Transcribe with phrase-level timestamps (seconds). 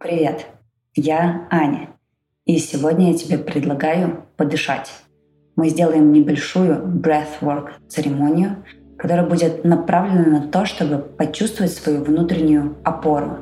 [0.00, 0.46] Привет,
[0.96, 1.90] я Аня,
[2.44, 4.90] и сегодня я тебе предлагаю подышать.
[5.54, 8.56] Мы сделаем небольшую breathwork церемонию,
[8.98, 13.38] которая будет направлена на то, чтобы почувствовать свою внутреннюю опору,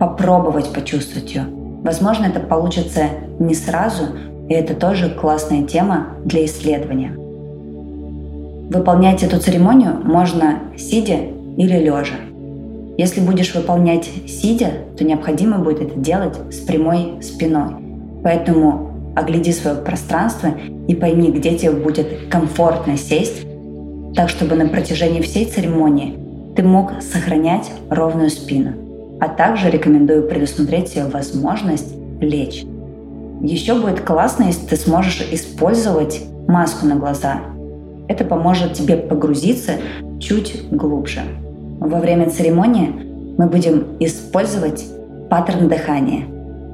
[0.00, 1.44] попробовать почувствовать ее.
[1.84, 3.04] Возможно, это получится
[3.38, 4.16] не сразу,
[4.48, 7.12] и это тоже классная тема для исследования.
[8.68, 11.18] Выполнять эту церемонию можно сидя
[11.56, 12.16] или лежа.
[12.96, 17.74] Если будешь выполнять сидя, то необходимо будет это делать с прямой спиной.
[18.22, 20.50] Поэтому огляди свое пространство
[20.86, 23.46] и пойми, где тебе будет комфортно сесть,
[24.14, 26.16] так чтобы на протяжении всей церемонии
[26.54, 28.74] ты мог сохранять ровную спину.
[29.20, 32.64] А также рекомендую предусмотреть себе возможность лечь.
[33.40, 37.40] Еще будет классно, если ты сможешь использовать маску на глаза.
[38.06, 39.72] Это поможет тебе погрузиться
[40.20, 41.22] чуть глубже.
[41.84, 42.94] Во время церемонии
[43.36, 44.86] мы будем использовать
[45.28, 46.24] паттерн дыхания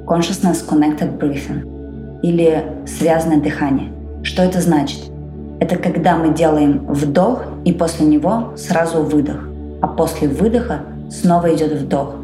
[0.07, 3.91] Consciousness Connected Breathing или связанное дыхание.
[4.23, 5.01] Что это значит?
[5.59, 9.49] Это когда мы делаем вдох и после него сразу выдох,
[9.83, 12.15] а после выдоха снова идет вдох.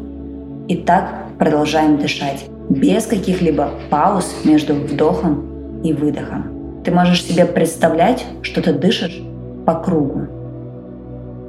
[0.69, 6.81] И так продолжаем дышать без каких-либо пауз между вдохом и выдохом.
[6.85, 9.21] Ты можешь себе представлять, что ты дышишь
[9.65, 10.21] по кругу,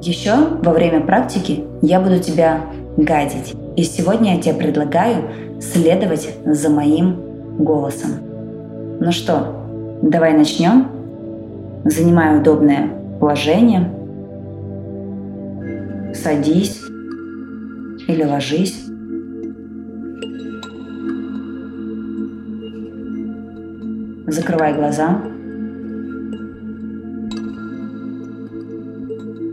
[0.03, 2.61] еще во время практики я буду тебя
[2.97, 3.55] гадить.
[3.77, 5.25] И сегодня я тебе предлагаю
[5.61, 7.17] следовать за моим
[7.59, 8.11] голосом.
[9.01, 9.55] Ну что,
[10.03, 10.89] давай начнем.
[11.85, 12.89] Занимай удобное
[13.21, 13.91] положение.
[16.15, 16.83] Садись
[18.09, 18.85] или ложись.
[24.27, 25.23] Закрывай глаза.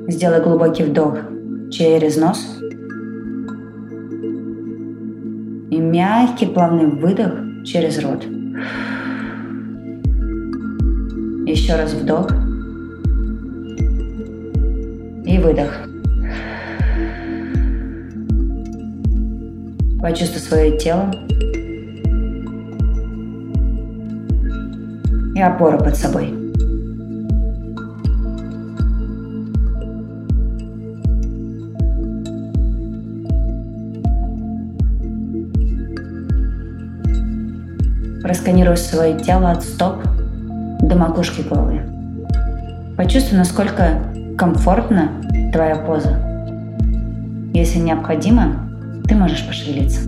[0.08, 1.18] Сделай глубокий вдох
[1.72, 2.60] через нос.
[5.72, 7.34] И мягкий плавный выдох
[7.66, 8.24] через рот.
[11.48, 12.30] Еще раз вдох.
[15.26, 15.72] И выдох.
[20.02, 21.12] Почувствуй свое тело.
[25.34, 26.45] И опору под собой.
[38.36, 40.04] Просканируй свое тело от стоп
[40.82, 41.80] до макушки головы.
[42.98, 44.02] Почувствуй, насколько
[44.38, 45.10] комфортна
[45.54, 46.20] твоя поза.
[47.54, 48.70] Если необходимо,
[49.08, 50.02] ты можешь пошевелиться.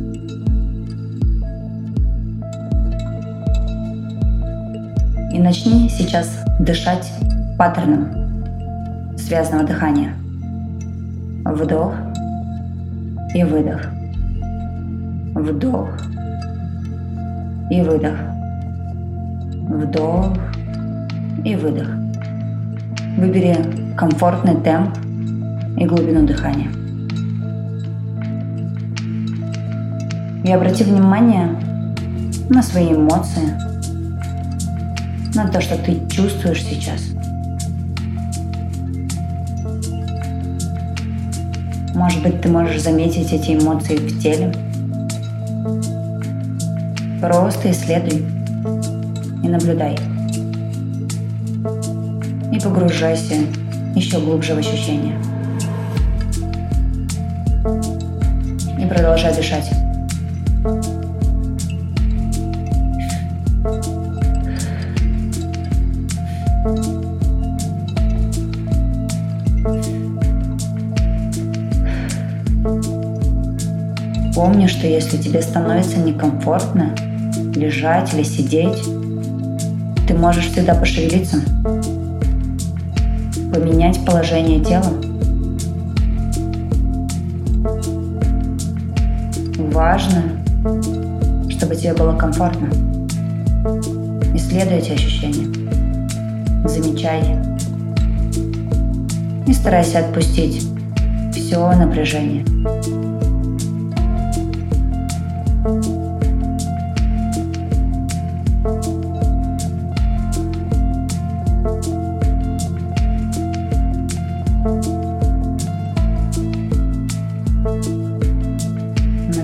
[5.34, 7.10] И начни сейчас дышать
[7.58, 10.12] паттерном связанного дыхания.
[11.46, 11.94] Вдох
[13.34, 13.86] и выдох.
[15.34, 15.92] Вдох
[17.70, 18.18] и выдох.
[19.70, 20.38] Вдох
[21.44, 21.88] и выдох.
[23.18, 23.58] Выбери
[23.98, 24.96] комфортный темп
[25.78, 26.70] и глубину дыхания.
[30.44, 31.50] И обрати внимание
[32.50, 33.50] на свои эмоции,
[35.36, 37.02] на то, что ты чувствуешь сейчас.
[41.94, 44.54] Может быть, ты можешь заметить эти эмоции в теле–
[47.20, 48.24] Просто исследуй
[49.44, 49.98] и наблюдай.
[52.52, 53.36] И погружайся
[53.96, 55.20] еще глубже в ощущения.
[58.80, 59.72] И продолжай дышать.
[74.38, 76.94] Помни, что если тебе становится некомфортно,
[77.56, 78.84] лежать или сидеть,
[80.08, 81.38] ты можешь всегда пошевелиться,
[83.52, 84.94] поменять положение тела.
[89.58, 90.22] Важно,
[91.50, 92.68] чтобы тебе было комфортно.
[94.36, 95.48] Исследуй эти ощущения.
[96.64, 97.24] Замечай.
[99.48, 100.64] И старайся отпустить
[101.34, 102.46] все напряжение.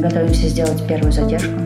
[0.03, 1.57] Готовимся сделать первую задержку.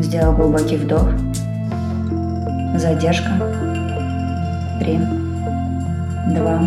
[0.00, 1.08] Сделал глубокий вдох.
[2.76, 3.30] Задержка.
[4.80, 4.98] Три,
[6.34, 6.62] два,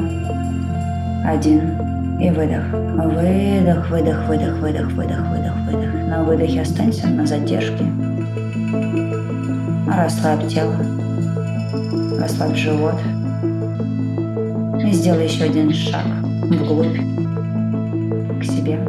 [1.26, 1.78] один.
[2.22, 2.64] И выдох.
[2.72, 5.94] Выдох, выдох, выдох, выдох, выдох, выдох, выдох.
[6.08, 7.84] На выдохе останься на задержке.
[9.88, 10.76] Расслабь тело.
[12.18, 12.96] Расслабь живот.
[14.82, 16.06] И сделай еще один шаг
[16.50, 16.98] вглубь
[18.40, 18.85] к себе.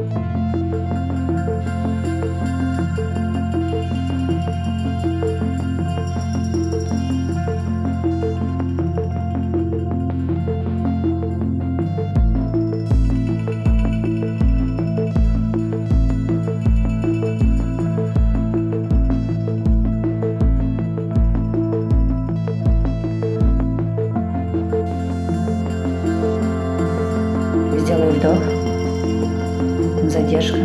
[30.47, 30.59] Задержка.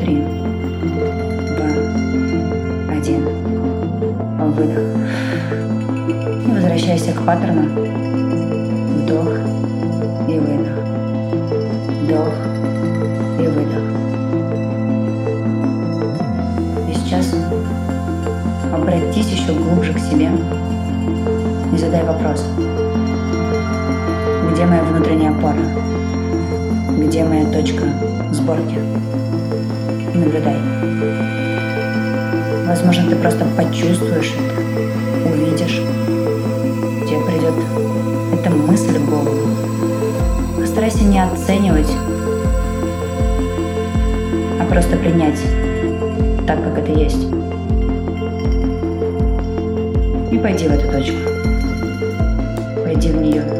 [0.00, 0.24] Три,
[1.56, 1.68] два,
[2.90, 3.24] один.
[4.54, 4.84] Выдох.
[6.46, 7.62] И возвращайся к паттерну.
[9.02, 9.28] Вдох
[10.28, 10.78] и выдох.
[12.02, 12.34] Вдох
[13.38, 13.84] и выдох.
[16.88, 17.34] И сейчас
[18.72, 20.30] обратись еще глубже к себе
[21.72, 22.44] и задай вопрос.
[24.52, 25.56] Где моя внутренняя опора?
[27.06, 27.84] Где моя точка
[28.30, 28.78] сборки?
[30.14, 30.56] Наблюдай.
[32.66, 35.80] Возможно, ты просто почувствуешь это, увидишь.
[37.08, 37.54] Тебе придет
[38.34, 39.48] эта мысль в голову.
[40.60, 41.90] Постарайся не оценивать,
[44.60, 45.40] а просто принять
[46.46, 47.26] так, как это есть.
[50.30, 51.16] И пойди в эту точку.
[52.84, 53.59] Пойди в нее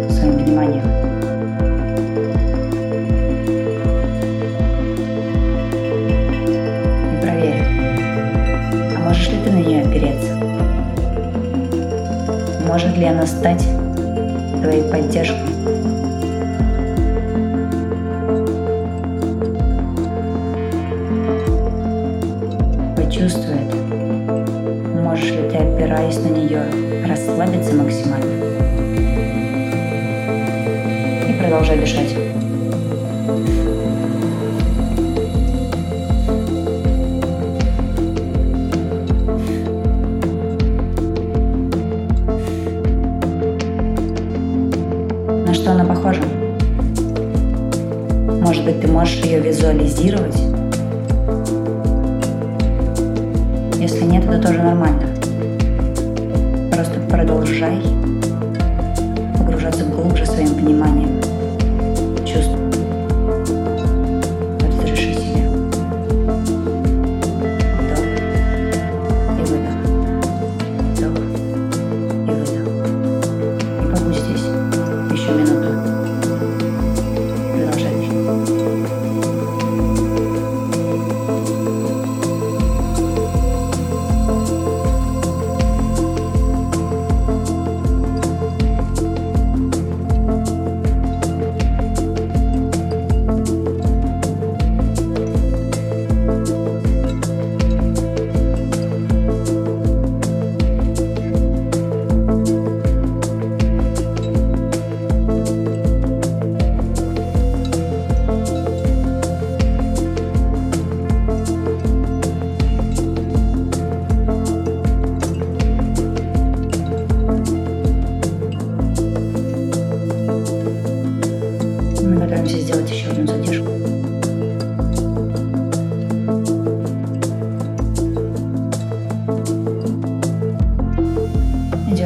[12.83, 13.63] Может ли она стать
[14.63, 15.37] твоей поддержкой?
[22.97, 23.77] Почувствуй это.
[25.03, 26.63] Можешь ли ты, опираясь на нее,
[27.07, 28.45] расслабиться максимально
[31.29, 32.40] и продолжать дышать.
[48.91, 50.37] Можешь ее визуализировать?
[53.79, 55.07] Если нет, это тоже нормально.
[56.73, 57.81] Просто продолжай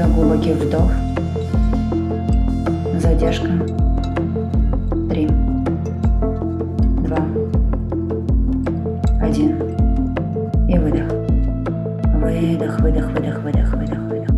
[0.02, 0.90] Глубокий вдох.
[2.98, 3.48] Задержка.
[5.08, 5.28] Три.
[7.06, 7.18] Два.
[9.22, 9.56] Один.
[10.68, 11.12] И выдох.
[12.16, 14.30] Выдох, выдох, выдох, выдох, выдох, выдох.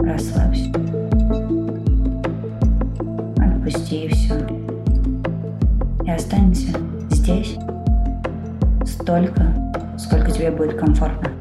[0.00, 0.70] Расслабься.
[3.36, 4.34] Отпусти все.
[6.04, 6.78] И останься
[7.10, 7.56] здесь
[8.84, 9.42] столько,
[9.98, 11.32] сколько тебе будет комфортно.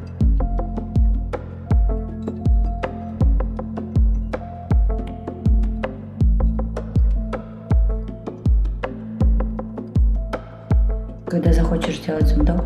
[11.32, 12.62] Когда захочешь сделать вдох,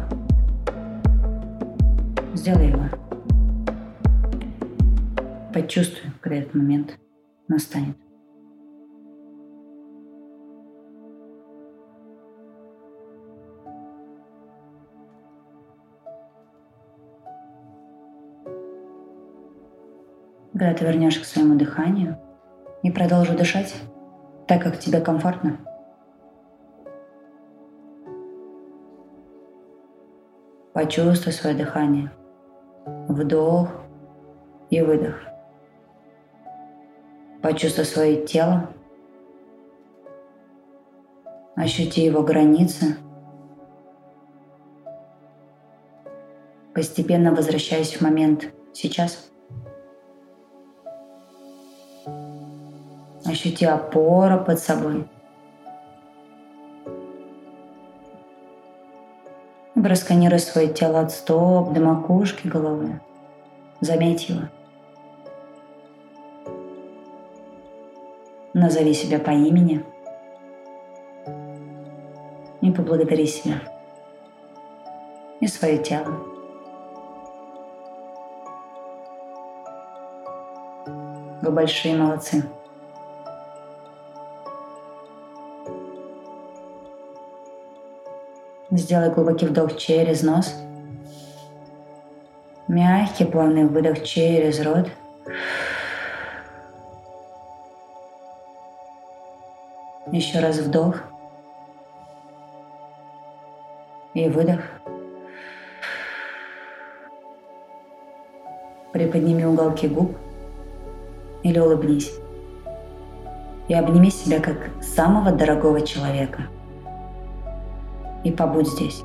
[2.33, 2.85] сделай его.
[5.53, 6.97] Почувствуй, когда этот момент
[7.47, 7.95] настанет.
[20.53, 22.17] Когда ты вернешь к своему дыханию
[22.81, 23.75] и продолжишь дышать,
[24.47, 25.59] так, как тебе комфортно.
[30.75, 32.11] Почувствуй свое дыхание.
[33.07, 33.69] Вдох
[34.69, 35.15] и выдох.
[37.41, 38.67] Почувствуй свое тело.
[41.55, 42.97] Ощути его границы.
[46.73, 49.31] Постепенно возвращаясь в момент сейчас.
[53.23, 55.07] Ощути опору под собой.
[59.85, 62.99] Просканируй свое тело от стоп до макушки головы.
[63.81, 64.41] Заметь его.
[68.55, 69.85] Назови себя по имени
[72.61, 73.61] и поблагодари себя
[75.39, 76.17] и свое тело.
[81.43, 82.43] Вы большие молодцы.
[88.77, 90.53] Сделай глубокий вдох через нос.
[92.67, 94.89] Мягкий плавный выдох через рот.
[100.11, 100.97] Еще раз вдох.
[104.13, 104.59] И выдох.
[108.91, 110.17] Приподними уголки губ
[111.43, 112.11] или улыбнись.
[113.69, 116.41] И обними себя как самого дорогого человека.
[118.25, 119.03] И побудь здесь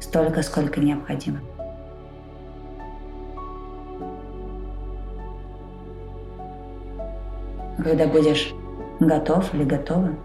[0.00, 1.38] столько, сколько необходимо.
[7.78, 8.52] Когда будешь
[8.98, 10.16] готов или готова,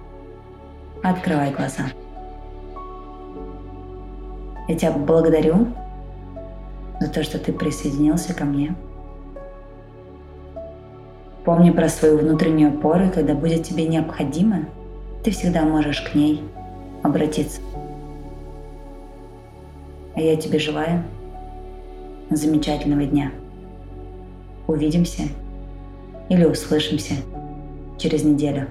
[1.04, 1.84] открывай глаза.
[4.68, 5.68] Я тебя благодарю
[7.00, 8.76] за то, что ты присоединился ко мне.
[11.46, 14.66] Помни про свою внутреннюю опору, когда будет тебе необходимо,
[15.24, 16.44] ты всегда можешь к ней
[17.04, 17.62] обратиться.
[20.16, 21.04] А я тебе желаю
[22.30, 23.32] замечательного дня.
[24.68, 25.24] Увидимся
[26.30, 27.16] или услышимся
[27.98, 28.68] через неделю.